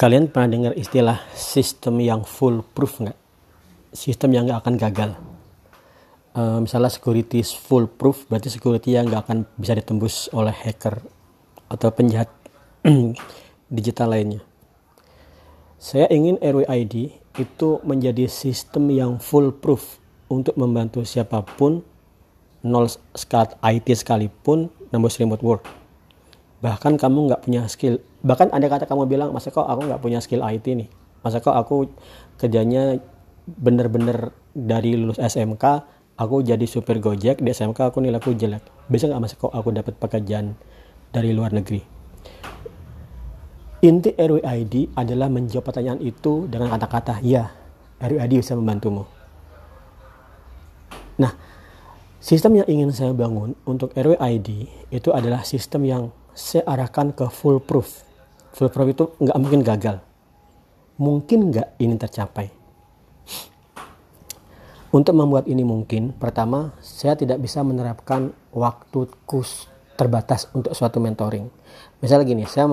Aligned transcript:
Kalian 0.00 0.32
pernah 0.32 0.48
dengar 0.48 0.72
istilah 0.80 1.20
sistem 1.36 2.00
yang 2.00 2.24
foolproof 2.24 3.04
nggak? 3.04 3.18
Sistem 3.92 4.32
yang 4.32 4.48
nggak 4.48 4.64
akan 4.64 4.74
gagal. 4.80 5.10
Uh, 6.32 6.56
misalnya 6.64 6.88
security 6.88 7.44
is 7.44 7.52
foolproof, 7.52 8.24
berarti 8.24 8.48
security 8.48 8.96
yang 8.96 9.12
nggak 9.12 9.28
akan 9.28 9.44
bisa 9.60 9.76
ditembus 9.76 10.32
oleh 10.32 10.56
hacker 10.56 11.04
atau 11.68 11.92
penjahat 11.92 12.32
digital 13.76 14.16
lainnya. 14.16 14.40
Saya 15.76 16.08
ingin 16.08 16.40
RWID 16.40 16.94
itu 17.36 17.68
menjadi 17.84 18.24
sistem 18.24 18.88
yang 18.88 19.20
foolproof 19.20 20.00
untuk 20.32 20.56
membantu 20.56 21.04
siapa 21.04 21.44
pun, 21.44 21.84
nol 22.64 22.88
skat 23.12 23.52
IT 23.60 23.92
sekalipun, 24.00 24.72
nembus 24.88 25.20
remote 25.20 25.44
work 25.44 25.79
bahkan 26.60 26.96
kamu 27.00 27.32
nggak 27.32 27.42
punya 27.44 27.64
skill. 27.66 28.00
Bahkan 28.20 28.52
ada 28.52 28.66
kata 28.68 28.84
kamu 28.84 29.08
bilang 29.08 29.32
masa 29.32 29.48
kok 29.48 29.64
aku 29.64 29.88
nggak 29.88 30.00
punya 30.00 30.20
skill 30.20 30.44
IT 30.44 30.64
nih? 30.68 30.88
Masa 31.24 31.40
kok 31.40 31.56
aku 31.56 31.88
kerjanya 32.40 33.00
bener-bener 33.44 34.32
dari 34.52 34.94
lulus 34.94 35.18
SMK 35.18 35.64
aku 36.20 36.44
jadi 36.44 36.62
supir 36.68 37.00
gojek 37.00 37.40
di 37.40 37.48
SMK 37.50 37.92
aku 37.92 38.04
nilai 38.04 38.20
aku 38.20 38.36
jelek. 38.36 38.60
Bisa 38.92 39.08
nggak 39.08 39.20
masa 39.20 39.34
kok 39.40 39.52
aku 39.52 39.72
dapat 39.72 39.96
pekerjaan 39.96 40.52
dari 41.08 41.32
luar 41.32 41.56
negeri? 41.56 41.80
Inti 43.80 44.12
RWID 44.12 44.92
adalah 44.92 45.32
menjawab 45.32 45.64
pertanyaan 45.64 46.04
itu 46.04 46.44
dengan 46.44 46.68
kata-kata 46.76 47.24
ya 47.24 47.48
RWID 47.96 48.44
bisa 48.44 48.52
membantumu. 48.52 49.08
Nah 51.16 51.32
sistem 52.20 52.60
yang 52.60 52.68
ingin 52.68 52.92
saya 52.92 53.16
bangun 53.16 53.56
untuk 53.64 53.96
RWID 53.96 54.48
itu 54.92 55.08
adalah 55.16 55.40
sistem 55.48 55.88
yang 55.88 56.02
saya 56.40 56.64
arahkan 56.64 57.12
ke 57.12 57.28
full 57.28 57.60
proof. 57.60 58.00
Full 58.56 58.72
proof 58.72 58.88
itu 58.88 59.04
nggak 59.20 59.36
mungkin 59.36 59.60
gagal. 59.60 59.96
Mungkin 60.96 61.52
nggak 61.52 61.68
ini 61.76 61.94
tercapai. 62.00 62.48
Untuk 64.90 65.14
membuat 65.14 65.46
ini 65.46 65.62
mungkin, 65.62 66.10
pertama, 66.10 66.74
saya 66.82 67.14
tidak 67.14 67.38
bisa 67.38 67.62
menerapkan 67.62 68.34
waktu 68.50 69.06
kus 69.22 69.70
terbatas 69.94 70.50
untuk 70.50 70.74
suatu 70.74 70.98
mentoring. 70.98 71.46
Misalnya 72.02 72.26
gini, 72.26 72.44
saya 72.48 72.66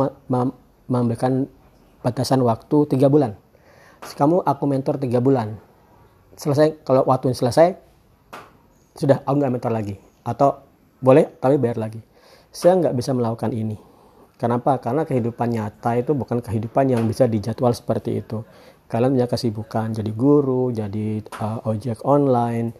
memberikan 0.90 1.46
batasan 2.02 2.42
waktu 2.42 2.90
tiga 2.90 3.06
bulan. 3.06 3.38
Kamu 4.02 4.42
aku 4.42 4.64
mentor 4.66 4.98
tiga 4.98 5.22
bulan. 5.22 5.62
Selesai, 6.34 6.82
kalau 6.82 7.06
waktu 7.06 7.30
ini 7.30 7.38
selesai, 7.38 7.78
sudah 8.98 9.22
aku 9.22 9.36
nggak 9.38 9.54
mentor 9.54 9.70
lagi. 9.70 10.02
Atau 10.26 10.58
boleh, 10.98 11.30
tapi 11.38 11.62
bayar 11.62 11.78
lagi 11.78 12.02
saya 12.58 12.74
nggak 12.82 12.98
bisa 12.98 13.14
melakukan 13.14 13.54
ini. 13.54 13.78
Kenapa? 14.42 14.82
Karena 14.82 15.06
kehidupan 15.06 15.54
nyata 15.54 15.94
itu 16.02 16.18
bukan 16.18 16.42
kehidupan 16.42 16.90
yang 16.90 17.06
bisa 17.06 17.30
dijadwal 17.30 17.70
seperti 17.70 18.26
itu. 18.26 18.42
Kalian 18.90 19.14
punya 19.14 19.30
kesibukan 19.30 19.94
jadi 19.94 20.10
guru, 20.10 20.74
jadi 20.74 21.22
uh, 21.38 21.70
ojek 21.70 22.02
online, 22.02 22.74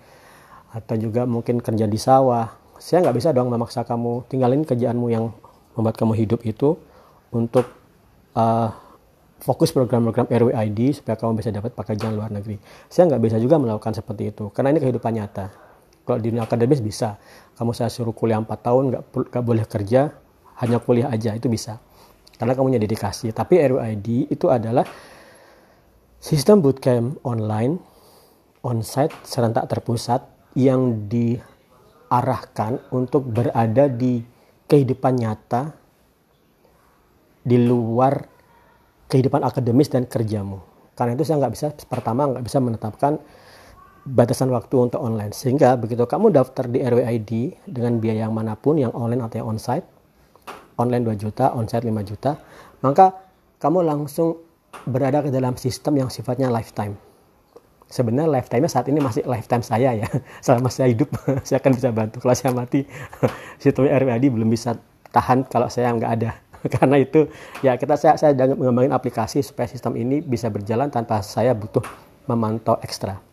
atau 0.74 0.98
juga 0.98 1.30
mungkin 1.30 1.62
kerja 1.62 1.86
di 1.86 2.00
sawah. 2.02 2.58
Saya 2.82 3.06
nggak 3.06 3.18
bisa 3.22 3.30
dong 3.38 3.54
memaksa 3.54 3.86
kamu 3.86 4.26
tinggalin 4.26 4.66
kerjaanmu 4.66 5.08
yang 5.14 5.30
membuat 5.78 5.94
kamu 5.98 6.14
hidup 6.26 6.42
itu 6.42 6.74
untuk 7.30 7.70
uh, 8.34 8.70
fokus 9.38 9.70
program-program 9.70 10.26
RWID 10.26 11.02
supaya 11.02 11.18
kamu 11.18 11.38
bisa 11.38 11.54
dapat 11.54 11.78
pekerjaan 11.78 12.18
luar 12.18 12.34
negeri. 12.34 12.58
Saya 12.90 13.14
nggak 13.14 13.22
bisa 13.22 13.38
juga 13.38 13.62
melakukan 13.62 13.94
seperti 13.94 14.34
itu 14.34 14.50
karena 14.50 14.74
ini 14.74 14.82
kehidupan 14.82 15.14
nyata. 15.14 15.67
Kalau 16.08 16.24
di 16.24 16.32
dunia 16.32 16.48
akademis 16.48 16.80
bisa, 16.80 17.20
kamu 17.60 17.76
saya 17.76 17.92
suruh 17.92 18.16
kuliah 18.16 18.40
4 18.40 18.48
tahun 18.48 18.84
nggak 18.96 19.04
nggak 19.28 19.44
boleh 19.44 19.68
kerja 19.68 20.16
hanya 20.64 20.80
kuliah 20.80 21.12
aja 21.12 21.36
itu 21.36 21.52
bisa. 21.52 21.84
Karena 22.40 22.56
kamu 22.56 22.72
punya 22.72 22.82
dedikasi. 22.82 23.36
Tapi 23.36 23.60
RUID 23.68 24.32
itu 24.32 24.48
adalah 24.48 24.88
sistem 26.24 26.64
bootcamp 26.64 27.20
online 27.28 27.76
onsite 28.64 29.12
serentak 29.28 29.68
terpusat 29.68 30.24
yang 30.56 31.12
diarahkan 31.12 32.88
untuk 32.96 33.28
berada 33.28 33.92
di 33.92 34.24
kehidupan 34.64 35.14
nyata 35.20 35.76
di 37.44 37.58
luar 37.64 38.28
kehidupan 39.08 39.44
akademis 39.44 39.92
dan 39.92 40.08
kerjamu. 40.08 40.60
Karena 40.96 41.16
itu 41.16 41.24
saya 41.24 41.40
nggak 41.44 41.54
bisa 41.54 41.68
pertama 41.88 42.28
nggak 42.28 42.44
bisa 42.44 42.58
menetapkan 42.60 43.20
batasan 44.08 44.48
waktu 44.56 44.76
untuk 44.80 45.04
online. 45.04 45.36
Sehingga 45.36 45.76
begitu 45.76 46.08
kamu 46.08 46.32
daftar 46.32 46.72
di 46.72 46.80
RWID 46.80 47.32
dengan 47.68 48.00
biaya 48.00 48.32
yang 48.32 48.34
mana 48.36 48.56
pun, 48.56 48.80
yang 48.80 48.96
online 48.96 49.20
atau 49.28 49.44
yang 49.44 49.48
onsite, 49.52 49.84
online 50.80 51.04
2 51.04 51.24
juta, 51.28 51.52
onsite 51.52 51.84
5 51.84 51.92
juta, 52.08 52.40
maka 52.80 53.12
kamu 53.60 53.84
langsung 53.84 54.40
berada 54.88 55.20
ke 55.26 55.30
dalam 55.34 55.60
sistem 55.60 56.00
yang 56.00 56.10
sifatnya 56.10 56.48
lifetime. 56.48 56.96
Sebenarnya 57.88 58.28
lifetime-nya 58.28 58.72
saat 58.72 58.88
ini 58.92 59.00
masih 59.00 59.24
lifetime 59.28 59.64
saya 59.64 59.96
ya. 59.96 60.08
Selama 60.46 60.72
saya 60.72 60.92
hidup, 60.92 61.12
saya 61.48 61.60
akan 61.60 61.72
bisa 61.76 61.90
bantu. 61.92 62.24
Kalau 62.24 62.36
saya 62.36 62.52
mati, 62.56 62.88
sistem 63.64 63.92
RWID 63.92 64.32
belum 64.32 64.48
bisa 64.48 64.80
tahan 65.12 65.48
kalau 65.52 65.68
saya 65.68 65.92
nggak 65.92 66.12
ada. 66.20 66.32
Karena 66.68 66.98
itu 67.00 67.30
ya 67.62 67.78
kita 67.78 67.96
saya 67.96 68.18
saya 68.18 68.34
mengembangkan 68.34 68.98
aplikasi 68.98 69.46
supaya 69.46 69.70
sistem 69.70 69.94
ini 69.96 70.26
bisa 70.26 70.50
berjalan 70.50 70.90
tanpa 70.90 71.22
saya 71.22 71.54
butuh 71.54 71.86
memantau 72.28 72.76
ekstra. 72.84 73.27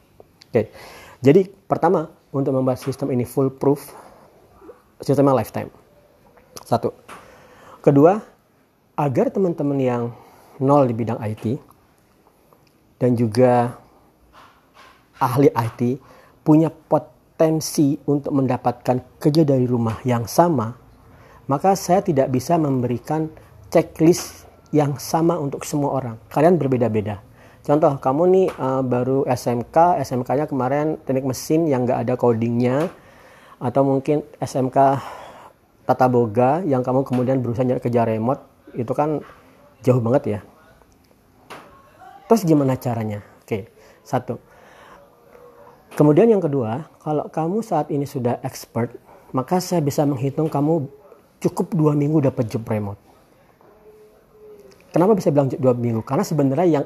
Oke. 0.54 0.70
Jadi 1.18 1.50
pertama 1.50 2.06
untuk 2.30 2.54
membuat 2.54 2.78
sistem 2.78 3.10
ini 3.10 3.26
full 3.26 3.50
proof 3.50 3.90
sistemnya 5.02 5.34
lifetime. 5.34 5.66
Satu. 6.62 6.94
Kedua, 7.82 8.22
agar 8.94 9.34
teman-teman 9.34 9.78
yang 9.82 10.02
nol 10.62 10.86
di 10.86 10.94
bidang 10.94 11.18
IT 11.18 11.58
dan 13.02 13.18
juga 13.18 13.74
ahli 15.18 15.50
IT 15.50 15.98
punya 16.46 16.70
potensi 16.70 17.98
untuk 18.06 18.30
mendapatkan 18.30 19.18
kerja 19.18 19.42
dari 19.42 19.66
rumah 19.66 19.98
yang 20.06 20.30
sama, 20.30 20.70
maka 21.50 21.74
saya 21.74 21.98
tidak 21.98 22.30
bisa 22.30 22.54
memberikan 22.54 23.26
checklist 23.74 24.46
yang 24.70 25.02
sama 25.02 25.34
untuk 25.34 25.66
semua 25.66 25.98
orang. 25.98 26.14
Kalian 26.30 26.62
berbeda-beda. 26.62 27.33
Contoh, 27.64 27.96
kamu 27.96 28.22
nih 28.28 28.48
uh, 28.60 28.84
baru 28.84 29.24
SMK, 29.24 29.96
SMK-nya 30.04 30.44
kemarin 30.44 31.00
teknik 31.00 31.24
mesin 31.24 31.64
yang 31.64 31.88
nggak 31.88 32.04
ada 32.04 32.14
codingnya, 32.20 32.92
atau 33.56 33.80
mungkin 33.88 34.20
SMK 34.36 35.00
tata 35.88 36.06
boga 36.12 36.60
yang 36.68 36.84
kamu 36.84 37.08
kemudian 37.08 37.40
berusaha 37.40 37.64
nyari 37.64 37.80
kerja 37.80 38.04
remote, 38.04 38.44
itu 38.76 38.92
kan 38.92 39.24
jauh 39.80 39.96
banget 40.04 40.22
ya. 40.28 40.40
Terus 42.28 42.44
gimana 42.44 42.76
caranya? 42.76 43.24
Oke, 43.40 43.72
satu. 44.04 44.36
Kemudian 45.96 46.28
yang 46.28 46.44
kedua, 46.44 46.92
kalau 47.00 47.32
kamu 47.32 47.64
saat 47.64 47.88
ini 47.88 48.04
sudah 48.04 48.44
expert, 48.44 48.92
maka 49.32 49.56
saya 49.64 49.80
bisa 49.80 50.04
menghitung 50.04 50.52
kamu 50.52 50.84
cukup 51.40 51.72
dua 51.72 51.96
minggu 51.96 52.28
dapat 52.28 52.44
job 52.44 52.68
remote. 52.68 53.00
Kenapa 54.92 55.16
bisa 55.16 55.32
bilang 55.32 55.48
dua 55.48 55.72
minggu? 55.72 56.04
Karena 56.04 56.28
sebenarnya 56.28 56.68
yang 56.68 56.84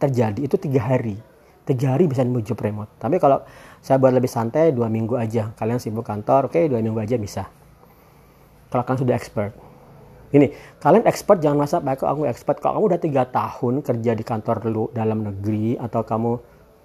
terjadi 0.00 0.40
itu 0.40 0.56
tiga 0.56 0.88
hari. 0.88 1.20
Tiga 1.68 1.94
hari 1.94 2.08
bisa 2.08 2.24
menuju 2.24 2.56
remote 2.56 2.90
tapi 2.98 3.20
kalau 3.20 3.44
saya 3.84 4.00
buat 4.00 4.16
lebih 4.16 4.32
santai 4.32 4.72
dua 4.72 4.88
minggu 4.88 5.14
aja. 5.14 5.52
Kalian 5.54 5.76
sibuk 5.76 6.08
kantor 6.08 6.48
oke 6.48 6.58
dua 6.66 6.80
minggu 6.80 6.98
aja 6.98 7.20
bisa. 7.20 7.44
Kalau 8.72 8.82
kalian 8.82 9.00
sudah 9.04 9.14
expert. 9.14 9.52
Ini 10.30 10.46
kalian 10.78 11.10
expert 11.10 11.42
jangan 11.42 11.66
masa 11.66 11.82
baik 11.82 12.06
aku 12.06 12.22
expert? 12.24 12.62
Kalau 12.62 12.78
kamu 12.78 12.86
udah 12.94 13.00
tiga 13.02 13.22
tahun 13.26 13.82
kerja 13.82 14.12
di 14.14 14.24
kantor 14.24 14.56
dulu 14.62 14.84
dalam 14.94 15.26
negeri 15.26 15.74
atau 15.74 16.06
kamu 16.06 16.32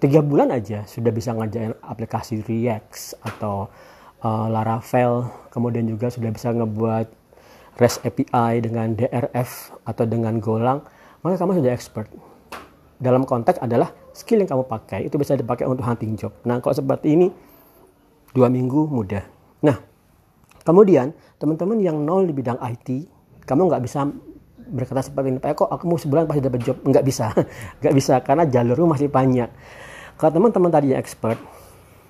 tiga 0.02 0.20
bulan 0.20 0.50
aja 0.50 0.82
sudah 0.84 1.14
bisa 1.14 1.30
ngajain 1.32 1.72
aplikasi 1.80 2.42
React 2.42 3.22
atau 3.22 3.70
uh, 4.20 4.46
Laravel 4.50 5.30
kemudian 5.54 5.86
juga 5.86 6.10
sudah 6.10 6.28
bisa 6.34 6.50
ngebuat 6.52 7.06
REST 7.78 8.08
API 8.08 8.52
dengan 8.66 8.98
DRF 8.98 9.78
atau 9.86 10.04
dengan 10.10 10.42
Golang? 10.42 10.82
Maka 11.22 11.38
kamu 11.38 11.62
sudah 11.62 11.70
expert 11.70 12.10
dalam 12.96 13.28
konteks 13.28 13.60
adalah 13.60 13.92
skill 14.16 14.40
yang 14.40 14.48
kamu 14.48 14.64
pakai 14.64 15.00
itu 15.08 15.16
bisa 15.20 15.36
dipakai 15.36 15.68
untuk 15.68 15.84
hunting 15.84 16.16
job. 16.16 16.32
Nah, 16.48 16.60
kalau 16.64 16.72
seperti 16.72 17.12
ini 17.12 17.28
dua 18.32 18.48
minggu 18.48 18.88
mudah. 18.88 19.24
Nah, 19.64 19.76
kemudian 20.64 21.12
teman-teman 21.36 21.76
yang 21.80 21.96
nol 22.00 22.24
di 22.24 22.32
bidang 22.32 22.56
IT, 22.60 22.88
kamu 23.44 23.68
nggak 23.68 23.82
bisa 23.84 24.08
berkata 24.66 25.04
seperti 25.04 25.36
ini, 25.36 25.38
Pak 25.38 25.52
kok 25.54 25.70
aku 25.70 25.84
mau 25.86 26.00
sebulan 26.00 26.26
pasti 26.26 26.42
dapat 26.42 26.60
job? 26.64 26.76
Nggak 26.82 27.04
bisa, 27.04 27.30
nggak 27.80 27.94
bisa 27.94 28.14
karena 28.24 28.44
jalurnya 28.48 28.86
masih 28.88 29.08
banyak. 29.12 29.48
Kalau 30.16 30.32
teman-teman 30.32 30.72
tadi 30.72 30.96
yang 30.96 31.00
expert, 31.00 31.36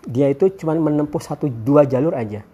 dia 0.07 0.31
itu 0.31 0.55
cuma 0.55 0.79
menempuh 0.79 1.19
satu 1.19 1.51
dua 1.51 1.83
jalur 1.83 2.15
aja. 2.15 2.47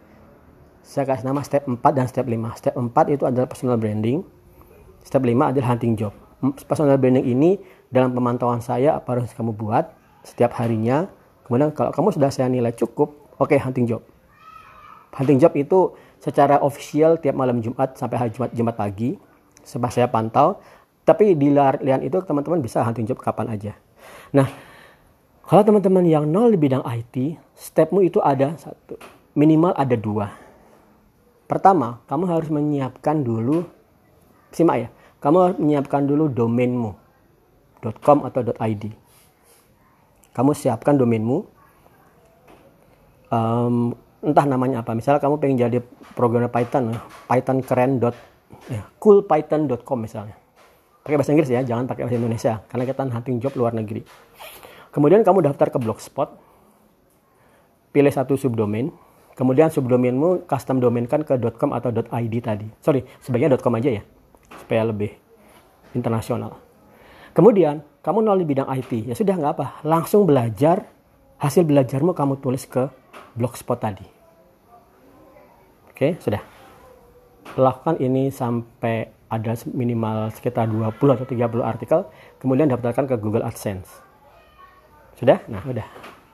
Saya 0.83 1.07
kasih 1.07 1.29
nama 1.29 1.45
step 1.47 1.69
4 1.69 1.79
dan 1.95 2.07
step 2.11 2.27
5. 2.27 2.59
Step 2.59 2.75
4 2.75 3.15
itu 3.15 3.23
adalah 3.29 3.47
personal 3.47 3.79
branding. 3.79 4.25
Step 5.05 5.23
5 5.23 5.31
adalah 5.31 5.77
hunting 5.77 5.95
job. 5.95 6.11
Personal 6.67 6.99
branding 6.99 7.23
ini 7.23 7.61
dalam 7.93 8.17
pemantauan 8.17 8.65
saya 8.65 8.97
apa 8.97 9.21
harus 9.21 9.31
kamu 9.37 9.53
buat 9.53 9.93
setiap 10.25 10.57
harinya. 10.57 11.07
Kemudian 11.45 11.71
kalau 11.77 11.93
kamu 11.93 12.17
sudah 12.17 12.33
saya 12.33 12.49
nilai 12.49 12.73
cukup, 12.73 13.13
oke 13.37 13.53
okay, 13.53 13.61
hunting 13.61 13.85
job. 13.85 14.01
Hunting 15.13 15.37
job 15.37 15.53
itu 15.53 15.93
secara 16.17 16.57
official 16.65 17.21
tiap 17.21 17.37
malam 17.37 17.61
Jumat 17.61 18.01
sampai 18.01 18.17
hari 18.17 18.31
Jumat 18.33 18.51
Jumat 18.57 18.75
pagi. 18.75 19.21
Sebab 19.63 19.95
saya 19.95 20.11
pantau 20.11 20.59
Tapi 21.03 21.35
di 21.35 21.51
lain 21.51 22.03
itu 22.07 22.15
teman-teman 22.23 22.63
bisa 22.63 22.79
hunting 22.87 23.11
job 23.11 23.19
kapan 23.19 23.51
aja. 23.51 23.75
Nah, 24.31 24.47
kalau 25.43 25.67
teman-teman 25.67 26.07
yang 26.07 26.31
nol 26.31 26.55
di 26.55 26.59
bidang 26.59 26.87
IT, 26.87 27.43
stepmu 27.59 28.07
itu 28.07 28.23
ada 28.23 28.55
satu, 28.55 28.95
minimal 29.35 29.75
ada 29.75 29.99
dua. 29.99 30.31
Pertama, 31.51 31.99
kamu 32.07 32.25
harus 32.31 32.49
menyiapkan 32.55 33.27
dulu, 33.27 33.67
simak 34.55 34.77
ya, 34.79 34.89
kamu 35.19 35.37
harus 35.43 35.57
menyiapkan 35.59 36.07
dulu 36.07 36.31
domainmu, 36.31 36.95
.com 37.83 38.25
atau 38.25 38.41
.id. 38.47 38.85
Kamu 40.33 40.51
siapkan 40.57 40.97
domainmu, 40.97 41.45
um, 43.29 43.93
entah 44.23 44.47
namanya 44.47 44.81
apa. 44.81 44.95
Misalnya 44.95 45.21
kamu 45.21 45.37
pengen 45.43 45.57
jadi 45.59 45.79
programmer 46.15 46.49
Python, 46.49 46.95
Python 47.27 47.59
keren. 47.61 47.99
Ya, 48.71 48.87
coolpython.com 49.03 49.99
misalnya. 49.99 50.39
Pakai 51.03 51.19
bahasa 51.19 51.35
Inggris 51.35 51.51
ya, 51.51 51.67
jangan 51.67 51.91
pakai 51.91 52.07
bahasa 52.07 52.15
Indonesia, 52.15 52.63
karena 52.71 52.85
kita 52.87 53.03
hunting 53.11 53.43
job 53.43 53.53
luar 53.59 53.75
negeri. 53.75 54.07
Kemudian 54.95 55.27
kamu 55.27 55.51
daftar 55.51 55.75
ke 55.75 55.79
Blogspot, 55.83 56.31
pilih 57.91 58.13
satu 58.15 58.39
subdomain, 58.39 58.95
kemudian 59.35 59.67
subdomainmu 59.67 60.47
custom 60.47 60.79
domain 60.79 61.11
kan 61.11 61.27
ke 61.27 61.35
.com 61.59 61.75
atau 61.75 61.91
.id 61.91 62.35
tadi. 62.39 62.71
Sorry, 62.79 63.03
sebaiknya 63.19 63.59
.com 63.59 63.75
aja 63.75 63.99
ya, 63.99 64.03
supaya 64.63 64.87
lebih 64.87 65.11
internasional. 65.91 66.55
Kemudian 67.33 67.81
kamu 68.05 68.19
nol 68.21 68.45
di 68.45 68.47
bidang 68.49 68.69
IT, 68.69 69.09
ya 69.09 69.15
sudah 69.17 69.35
nggak 69.41 69.53
apa, 69.57 69.67
langsung 69.89 70.29
belajar 70.29 70.85
hasil 71.41 71.65
belajarmu 71.65 72.13
kamu 72.13 72.39
tulis 72.45 72.69
ke 72.69 72.93
blogspot 73.33 73.81
tadi. 73.81 74.05
Oke, 75.89 76.21
sudah. 76.21 76.45
Lakukan 77.57 77.97
ini 78.05 78.29
sampai 78.29 79.09
ada 79.33 79.57
minimal 79.73 80.29
sekitar 80.37 80.69
20 80.69 80.93
atau 80.93 81.25
30 81.25 81.65
artikel, 81.65 82.01
kemudian 82.37 82.69
daftarkan 82.69 83.09
ke 83.09 83.17
Google 83.17 83.49
AdSense. 83.49 83.89
Sudah? 85.17 85.41
Nah, 85.49 85.65
udah. 85.65 85.89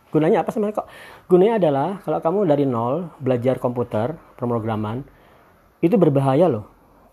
Gunanya 0.08 0.42
apa 0.42 0.50
sebenarnya 0.50 0.82
kok? 0.82 0.88
Gunanya 1.28 1.60
adalah 1.60 1.88
kalau 2.02 2.18
kamu 2.18 2.38
dari 2.48 2.64
nol 2.64 3.12
belajar 3.20 3.60
komputer, 3.60 4.16
pemrograman, 4.34 5.04
itu 5.78 5.94
berbahaya 5.94 6.48
loh. 6.50 6.66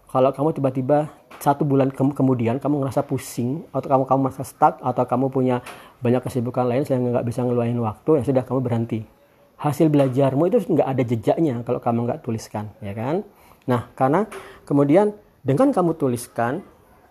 Kalau 0.09 0.31
kamu 0.31 0.55
tiba-tiba 0.55 1.11
satu 1.39 1.67
bulan 1.67 1.91
ke 1.91 2.01
kemudian 2.01 2.57
kamu 2.57 2.85
ngerasa 2.85 3.05
pusing 3.05 3.65
atau 3.73 3.87
kamu 3.87 4.03
kamu 4.07 4.19
merasa 4.29 4.43
stuck 4.43 4.79
atau 4.81 5.03
kamu 5.05 5.31
punya 5.31 5.55
banyak 5.99 6.21
kesibukan 6.23 6.65
lain 6.65 6.83
sehingga 6.87 7.19
nggak 7.19 7.27
bisa 7.27 7.43
ngeluarin 7.43 7.79
waktu 7.79 8.21
ya 8.21 8.23
sudah 8.23 8.43
kamu 8.43 8.59
berhenti 8.63 8.99
hasil 9.55 9.87
belajarmu 9.87 10.51
itu 10.51 10.57
nggak 10.67 10.87
ada 10.87 11.03
jejaknya 11.03 11.55
kalau 11.63 11.79
kamu 11.79 11.99
nggak 12.07 12.19
tuliskan 12.23 12.71
ya 12.83 12.91
kan 12.95 13.23
nah 13.65 13.89
karena 13.97 14.29
kemudian 14.67 15.15
dengan 15.41 15.71
kamu 15.71 15.97
tuliskan 15.97 16.61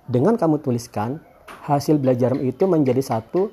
dengan 0.07 0.37
kamu 0.37 0.61
tuliskan 0.61 1.23
hasil 1.65 1.97
belajarmu 1.97 2.45
itu 2.45 2.65
menjadi 2.69 3.01
satu 3.01 3.49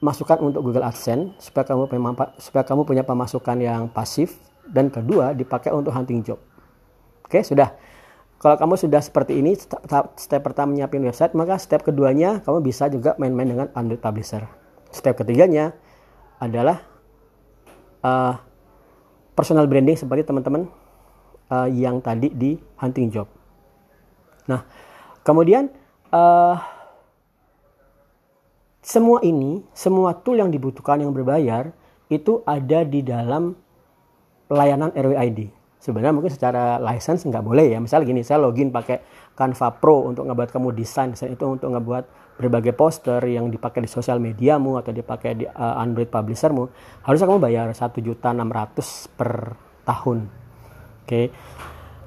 masukan 0.00 0.38
untuk 0.44 0.60
Google 0.60 0.84
AdSense 0.84 1.40
supaya 1.40 1.64
kamu 1.64 1.88
supaya 2.36 2.64
kamu 2.68 2.82
punya 2.84 3.02
pemasukan 3.02 3.56
yang 3.58 3.82
pasif 3.88 4.36
dan 4.68 4.92
kedua 4.92 5.32
dipakai 5.32 5.70
untuk 5.72 5.94
hunting 5.94 6.20
job. 6.26 6.38
Oke, 7.24 7.42
sudah. 7.42 7.74
Kalau 8.36 8.60
kamu 8.60 8.76
sudah 8.76 9.00
seperti 9.00 9.40
ini, 9.40 9.56
step 9.56 10.40
pertama 10.44 10.76
menyiapin 10.76 11.00
website, 11.00 11.32
maka 11.32 11.56
step 11.56 11.80
keduanya 11.80 12.44
kamu 12.44 12.60
bisa 12.60 12.86
juga 12.92 13.16
main-main 13.16 13.48
dengan 13.48 13.68
Android 13.72 14.00
Publisher. 14.00 14.44
Step 14.92 15.16
ketiganya 15.16 15.72
adalah 16.36 16.84
uh, 18.04 18.36
personal 19.32 19.64
branding 19.64 19.96
seperti 19.96 20.28
teman-teman 20.28 20.68
uh, 21.48 21.68
yang 21.72 22.04
tadi 22.04 22.28
di 22.28 22.60
hunting 22.76 23.08
job. 23.08 23.24
Nah, 24.52 24.68
kemudian 25.24 25.72
uh, 26.12 26.60
semua 28.84 29.24
ini, 29.24 29.64
semua 29.72 30.12
tool 30.12 30.38
yang 30.38 30.52
dibutuhkan 30.52 31.00
yang 31.00 31.10
berbayar 31.10 31.72
itu 32.12 32.44
ada 32.46 32.84
di 32.86 33.00
dalam 33.02 33.56
layanan 34.46 34.94
RWID. 34.94 35.55
Sebenarnya 35.76 36.16
mungkin 36.16 36.32
secara 36.32 36.80
license 36.80 37.28
nggak 37.28 37.44
boleh 37.44 37.76
ya. 37.76 37.78
Misal 37.78 38.02
gini, 38.02 38.24
saya 38.24 38.40
login 38.40 38.72
pakai 38.72 39.04
Canva 39.36 39.76
Pro 39.76 40.08
untuk 40.08 40.24
ngebuat 40.26 40.50
kamu 40.50 40.72
desain, 40.72 41.12
desain 41.12 41.30
itu 41.30 41.44
untuk 41.44 41.68
ngebuat 41.68 42.36
berbagai 42.40 42.72
poster 42.76 43.20
yang 43.24 43.48
dipakai 43.48 43.84
di 43.84 43.88
sosial 43.88 44.20
mediamu 44.20 44.76
atau 44.80 44.92
dipakai 44.92 45.30
di 45.36 45.44
uh, 45.48 45.76
Android 45.80 46.08
publishermu, 46.08 46.68
harusnya 47.04 47.26
kamu 47.28 47.40
bayar 47.40 47.66
satu 47.72 48.00
juta 48.00 48.32
enam 48.32 48.48
ratus 48.48 49.08
per 49.12 49.56
tahun. 49.84 50.28
Oke. 51.04 51.08
Okay. 51.08 51.26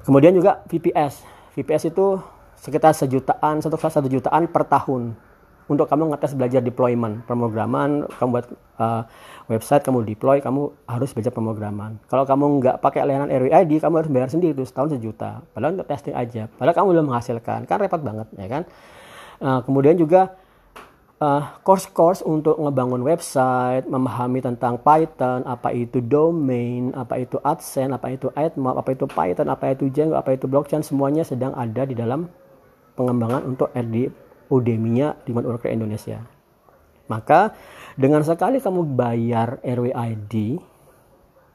Kemudian 0.02 0.34
juga 0.34 0.66
VPS. 0.66 1.22
VPS 1.54 1.94
itu 1.94 2.18
sekitar 2.58 2.92
sejutaan, 2.92 3.62
satu 3.62 3.78
satu 3.78 4.08
jutaan 4.10 4.50
per 4.50 4.66
tahun 4.66 5.29
untuk 5.70 5.86
kamu 5.86 6.10
ngetes 6.10 6.34
belajar 6.34 6.58
deployment 6.58 7.22
pemrograman 7.30 8.02
kamu 8.18 8.28
buat 8.34 8.46
uh, 8.82 9.02
website 9.46 9.86
kamu 9.86 10.02
deploy 10.02 10.42
kamu 10.42 10.74
harus 10.90 11.14
belajar 11.14 11.30
pemrograman. 11.30 12.02
Kalau 12.10 12.26
kamu 12.26 12.58
nggak 12.58 12.76
pakai 12.82 13.06
layanan 13.06 13.30
RWID 13.30 13.78
kamu 13.78 13.94
harus 14.02 14.10
bayar 14.10 14.28
sendiri 14.34 14.50
itu 14.50 14.66
setahun 14.66 14.98
sejuta. 14.98 15.46
Padahal 15.54 15.78
untuk 15.78 15.86
testing 15.86 16.18
aja. 16.18 16.50
Padahal 16.58 16.74
kamu 16.74 16.86
belum 16.98 17.06
menghasilkan. 17.14 17.70
Kan 17.70 17.78
repot 17.78 18.02
banget 18.02 18.26
ya 18.34 18.46
kan? 18.50 18.62
Uh, 19.38 19.62
kemudian 19.62 19.94
juga 19.94 20.34
uh, 21.22 21.42
course-course 21.62 22.26
untuk 22.26 22.58
ngebangun 22.58 23.06
website, 23.06 23.86
memahami 23.86 24.42
tentang 24.42 24.74
Python, 24.82 25.46
apa 25.46 25.70
itu 25.70 26.02
domain, 26.02 26.90
apa 26.98 27.22
itu 27.22 27.38
AdSense, 27.38 27.94
apa 27.94 28.10
itu 28.10 28.26
AdMob, 28.34 28.74
apa 28.74 28.90
itu 28.90 29.06
Python, 29.06 29.46
apa 29.46 29.70
itu 29.70 29.86
Django, 29.86 30.18
apa 30.18 30.34
itu 30.34 30.50
blockchain, 30.50 30.82
semuanya 30.82 31.22
sedang 31.22 31.54
ada 31.54 31.86
di 31.86 31.94
dalam 31.94 32.26
pengembangan 32.98 33.46
untuk 33.46 33.70
RD 33.70 34.29
Udemy-nya 34.50 35.22
Demand 35.22 35.46
Worker 35.46 35.70
Indonesia. 35.70 36.20
Maka 37.10 37.54
dengan 37.98 38.22
sekali 38.22 38.62
kamu 38.62 38.94
bayar 38.94 39.58
RWID, 39.62 40.34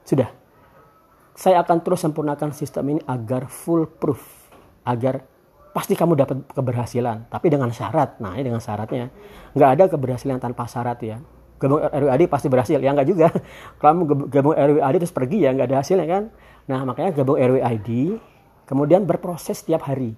sudah. 0.03 0.29
Saya 1.35 1.59
akan 1.63 1.83
terus 1.83 1.99
sempurnakan 1.99 2.55
sistem 2.55 2.95
ini 2.95 3.01
agar 3.03 3.51
full 3.51 3.87
proof, 3.87 4.23
agar 4.87 5.23
pasti 5.75 5.95
kamu 5.95 6.15
dapat 6.15 6.37
keberhasilan. 6.55 7.27
Tapi 7.27 7.51
dengan 7.51 7.67
syarat, 7.75 8.19
nah 8.23 8.35
ini 8.39 8.47
dengan 8.47 8.63
syaratnya, 8.63 9.11
nggak 9.51 9.69
ada 9.75 9.83
keberhasilan 9.91 10.39
tanpa 10.39 10.63
syarat 10.67 10.99
ya. 11.03 11.19
Gabung 11.55 11.83
RWID 11.83 12.31
pasti 12.31 12.47
berhasil, 12.47 12.79
ya 12.79 12.91
nggak 12.91 13.07
juga. 13.07 13.27
Kalau 13.79 13.91
kamu 14.07 14.27
gabung 14.31 14.55
RWID 14.55 14.95
terus 15.03 15.15
pergi 15.15 15.43
ya 15.43 15.51
nggak 15.51 15.67
ada 15.71 15.77
hasilnya 15.83 16.07
kan. 16.07 16.23
Nah 16.71 16.79
makanya 16.87 17.11
gabung 17.15 17.35
RWID, 17.35 17.89
kemudian 18.67 19.03
berproses 19.03 19.59
setiap 19.59 19.87
hari 19.87 20.15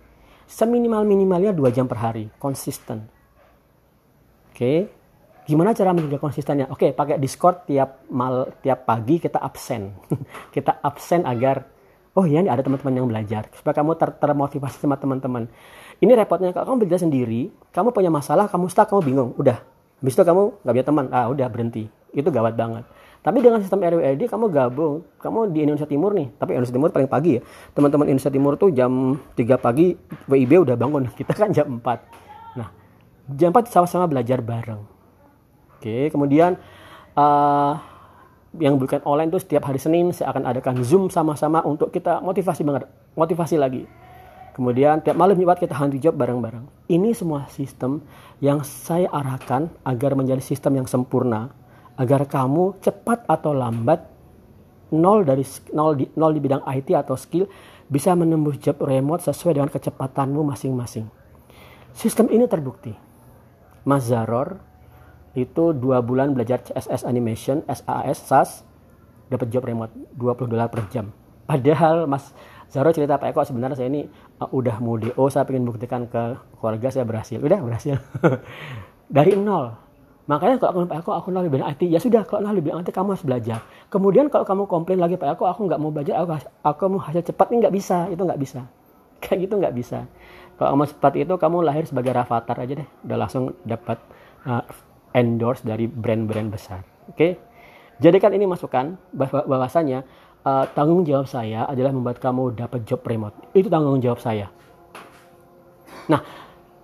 seminimal-minimalnya 0.47 1.51
dua 1.51 1.69
jam 1.69 1.85
per 1.85 1.99
hari, 1.99 2.31
konsisten. 2.39 3.03
Oke, 4.55 4.89
gimana 5.45 5.75
cara 5.75 5.93
menjaga 5.93 6.17
konsistennya? 6.17 6.71
Oke, 6.71 6.95
pakai 6.95 7.19
Discord 7.21 7.67
tiap 7.69 8.07
mal 8.09 8.49
tiap 8.63 8.87
pagi 8.87 9.19
kita 9.19 9.37
absen, 9.37 9.93
kita 10.55 10.79
absen 10.81 11.27
agar 11.27 11.67
oh 12.17 12.25
ya 12.25 12.41
ini 12.41 12.49
ada 12.49 12.65
teman-teman 12.65 12.97
yang 12.97 13.05
belajar 13.05 13.45
supaya 13.53 13.77
kamu 13.77 13.93
ter 13.99 14.09
termotivasi 14.17 14.81
sama 14.81 14.97
teman-teman. 14.97 15.45
Ini 16.01 16.13
repotnya 16.17 16.49
kalau 16.55 16.73
kamu 16.73 16.77
belajar 16.85 17.05
sendiri, 17.05 17.53
kamu 17.69 17.93
punya 17.93 18.09
masalah, 18.09 18.49
kamu 18.49 18.69
stuck, 18.69 18.89
kamu 18.89 19.01
bingung, 19.05 19.29
udah. 19.37 19.61
Habis 19.97 20.13
itu 20.13 20.23
kamu 20.25 20.43
nggak 20.61 20.73
punya 20.73 20.87
teman, 20.87 21.05
ah 21.09 21.25
udah 21.29 21.47
berhenti. 21.49 21.89
Itu 22.13 22.29
gawat 22.29 22.53
banget. 22.53 22.85
Tapi 23.21 23.43
dengan 23.43 23.59
sistem 23.59 23.83
RWID 23.83 24.29
kamu 24.29 24.45
gabung, 24.53 25.03
kamu 25.19 25.51
di 25.51 25.59
Indonesia 25.67 25.89
Timur 25.89 26.15
nih, 26.15 26.31
tapi 26.39 26.55
Indonesia 26.55 26.75
Timur 26.75 26.89
paling 26.93 27.09
pagi 27.11 27.31
ya. 27.37 27.41
Teman-teman 27.75 28.05
Indonesia 28.07 28.31
Timur 28.31 28.53
tuh 28.55 28.71
jam 28.71 29.19
3 29.35 29.57
pagi 29.59 29.97
WIB 30.31 30.63
udah 30.63 30.75
bangun, 30.79 31.11
kita 31.19 31.35
kan 31.35 31.51
jam 31.51 31.81
4. 31.81 32.55
Nah, 32.55 32.69
jam 33.35 33.49
4 33.51 33.67
sama-sama 33.67 34.07
belajar 34.07 34.39
bareng. 34.39 34.81
Oke, 35.77 36.09
kemudian 36.09 36.57
uh, 37.13 37.73
yang 38.57 38.79
bukan 38.81 39.03
online 39.05 39.29
tuh 39.29 39.41
setiap 39.41 39.69
hari 39.69 39.77
Senin 39.77 40.09
saya 40.15 40.33
akan 40.33 40.49
adakan 40.49 40.81
Zoom 40.81 41.11
sama-sama 41.13 41.61
untuk 41.67 41.93
kita 41.93 42.23
motivasi 42.23 42.65
banget, 42.65 42.89
motivasi 43.13 43.59
lagi. 43.59 43.85
Kemudian 44.57 45.05
tiap 45.05 45.13
malam 45.13 45.37
Jumat 45.37 45.61
kita 45.61 45.77
hunting 45.77 46.01
job 46.01 46.17
bareng-bareng. 46.17 46.65
Ini 46.89 47.13
semua 47.13 47.45
sistem 47.53 48.01
yang 48.41 48.65
saya 48.65 49.05
arahkan 49.13 49.69
agar 49.85 50.17
menjadi 50.17 50.41
sistem 50.41 50.81
yang 50.81 50.89
sempurna 50.89 51.53
agar 51.97 52.29
kamu 52.29 52.77
cepat 52.79 53.25
atau 53.25 53.51
lambat 53.57 54.05
nol 54.93 55.27
dari 55.27 55.43
nol 55.73 55.97
di, 55.97 56.05
nol 56.15 56.31
di 56.31 56.39
bidang 56.39 56.63
IT 56.63 56.93
atau 56.95 57.17
skill 57.17 57.49
bisa 57.89 58.13
menembus 58.13 58.61
job 58.61 58.79
remote 58.79 59.25
sesuai 59.25 59.57
dengan 59.57 59.71
kecepatanmu 59.71 60.45
masing-masing. 60.47 61.09
Sistem 61.91 62.29
ini 62.29 62.45
terbukti. 62.45 62.93
Mas 63.87 64.05
Zaror 64.05 64.59
itu 65.33 65.71
dua 65.71 66.03
bulan 66.03 66.35
belajar 66.35 66.61
CSS 66.61 67.07
animation, 67.07 67.63
SAS, 67.67 68.17
SAS, 68.19 68.49
dapat 69.31 69.47
job 69.49 69.63
remote 69.63 69.91
20 70.15 70.51
dolar 70.51 70.67
per 70.67 70.85
jam. 70.91 71.09
Padahal 71.47 72.05
Mas 72.05 72.35
Zaro 72.67 72.91
cerita 72.91 73.15
Pak 73.15 73.31
Eko 73.31 73.47
sebenarnya 73.47 73.79
saya 73.79 73.87
ini 73.87 74.03
uh, 74.43 74.49
udah 74.51 74.83
mau 74.83 74.99
DO, 74.99 75.23
saya 75.31 75.47
ingin 75.47 75.71
buktikan 75.71 76.03
ke 76.11 76.35
keluarga 76.59 76.91
saya 76.91 77.07
berhasil. 77.07 77.39
Udah 77.39 77.63
berhasil. 77.63 77.95
Dari 79.15 79.39
nol 79.39 79.86
Makanya 80.27 80.59
kalau 80.59 80.83
aku 80.83 80.91
Pak 80.91 80.99
Eko, 81.07 81.11
aku 81.15 81.27
nol 81.31 81.47
bidang 81.47 81.71
IT, 81.71 81.87
ya 81.87 82.03
sudah 82.03 82.27
kalau 82.27 82.43
nol 82.43 82.59
bidang 82.59 82.83
IT 82.83 82.91
kamu 82.91 83.15
harus 83.15 83.23
belajar. 83.23 83.63
Kemudian 83.87 84.27
kalau 84.27 84.43
kamu 84.43 84.63
komplain 84.67 84.99
lagi 84.99 85.15
Pak 85.15 85.39
Eko, 85.39 85.47
aku 85.47 85.71
nggak 85.71 85.79
mau 85.79 85.91
belajar, 85.91 86.19
aku, 86.19 86.35
aku 86.67 86.83
mau 86.91 86.99
hasil 86.99 87.23
cepat, 87.23 87.47
ini 87.55 87.63
nggak 87.63 87.75
bisa, 87.75 88.11
itu 88.11 88.19
nggak 88.19 88.41
bisa. 88.43 88.67
Kayak 89.23 89.47
gitu 89.47 89.53
nggak 89.55 89.75
bisa. 89.75 89.99
kalau 90.57 90.73
mau 90.73 90.89
seperti 90.89 91.23
itu 91.23 91.33
kamu 91.37 91.61
lahir 91.61 91.85
sebagai 91.85 92.11
Rafathar 92.17 92.57
aja 92.57 92.73
deh 92.81 92.89
udah 93.05 93.17
langsung 93.17 93.53
dapat 93.61 94.01
uh, 94.49 94.65
endorse 95.13 95.61
dari 95.61 95.85
brand-brand 95.85 96.49
besar 96.49 96.81
oke 97.07 97.13
okay? 97.13 97.31
jadikan 98.01 98.33
ini 98.33 98.49
masukan 98.49 98.97
bahwasanya 99.13 100.03
uh, 100.41 100.65
tanggung 100.73 101.05
jawab 101.05 101.29
saya 101.29 101.69
adalah 101.69 101.93
membuat 101.93 102.17
kamu 102.17 102.57
dapat 102.57 102.83
job 102.89 103.05
remote 103.05 103.37
itu 103.53 103.69
tanggung 103.69 104.01
jawab 104.01 104.17
saya 104.17 104.49
nah 106.09 106.25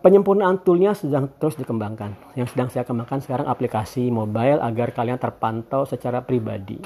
penyempurnaan 0.04 0.60
toolnya 0.68 0.92
sedang 0.92 1.32
terus 1.40 1.56
dikembangkan 1.56 2.36
yang 2.36 2.46
sedang 2.46 2.68
saya 2.68 2.84
kembangkan 2.84 3.24
sekarang 3.24 3.48
aplikasi 3.48 4.12
mobile 4.12 4.60
agar 4.60 4.92
kalian 4.92 5.16
terpantau 5.16 5.88
secara 5.88 6.20
pribadi 6.20 6.78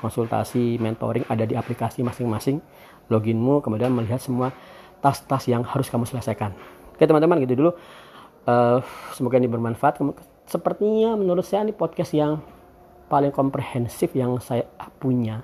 konsultasi 0.00 0.80
mentoring 0.80 1.28
ada 1.28 1.44
di 1.44 1.54
aplikasi 1.54 2.00
masing-masing 2.00 2.58
loginmu 3.12 3.60
kemudian 3.60 3.92
melihat 3.92 4.18
semua 4.18 4.50
tas-tas 5.02 5.44
yang 5.50 5.66
harus 5.66 5.90
kamu 5.90 6.06
selesaikan. 6.06 6.54
Oke 6.94 7.04
teman-teman 7.04 7.42
gitu 7.42 7.58
dulu. 7.58 7.70
Uh, 8.46 8.78
semoga 9.12 9.36
ini 9.36 9.50
bermanfaat. 9.50 9.98
Sepertinya 10.46 11.18
menurut 11.18 11.42
saya 11.42 11.66
ini 11.66 11.74
podcast 11.74 12.14
yang 12.14 12.38
paling 13.10 13.34
komprehensif 13.34 14.14
yang 14.14 14.38
saya 14.38 14.64
punya. 15.02 15.42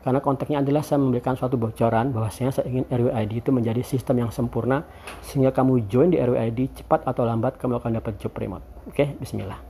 Karena 0.00 0.20
konteksnya 0.24 0.64
adalah 0.64 0.80
saya 0.80 0.96
memberikan 0.96 1.36
suatu 1.36 1.60
bocoran 1.60 2.10
bahwasanya 2.16 2.56
saya 2.56 2.66
ingin 2.72 2.88
RWID 2.88 3.44
itu 3.44 3.50
menjadi 3.52 3.84
sistem 3.84 4.24
yang 4.24 4.32
sempurna 4.32 4.88
sehingga 5.20 5.52
kamu 5.52 5.86
join 5.92 6.08
di 6.08 6.16
RWID 6.16 6.80
cepat 6.80 7.04
atau 7.04 7.28
lambat 7.28 7.60
kamu 7.60 7.78
akan 7.78 8.00
dapat 8.00 8.16
job 8.16 8.32
remote. 8.40 8.64
Oke, 8.88 9.12
bismillah. 9.20 9.69